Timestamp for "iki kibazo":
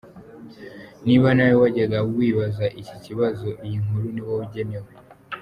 2.81-3.47